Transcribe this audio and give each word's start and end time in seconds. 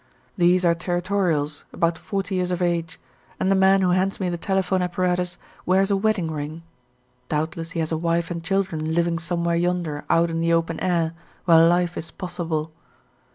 These 0.35 0.65
are 0.65 0.73
territorials, 0.73 1.63
about 1.71 1.95
forty 1.95 2.33
years 2.33 2.49
of 2.49 2.59
age, 2.59 2.99
and 3.39 3.51
the 3.51 3.55
man 3.55 3.81
who 3.81 3.91
hands 3.91 4.19
me 4.19 4.29
the 4.29 4.35
telephone 4.39 4.81
apparatus 4.81 5.37
wears 5.63 5.91
a 5.91 5.95
wedding 5.95 6.31
ring 6.31 6.63
doubtless 7.29 7.73
he 7.77 7.79
has 7.81 7.91
a 7.91 7.97
wife 7.99 8.31
and 8.31 8.43
children 8.43 8.95
living 8.95 9.19
somewhere 9.19 9.55
yonder 9.57 10.03
out 10.09 10.31
in 10.31 10.39
the 10.39 10.53
open 10.53 10.79
air, 10.79 11.13
where 11.45 11.67
life 11.67 11.97
is 11.99 12.09
possible. 12.09 12.71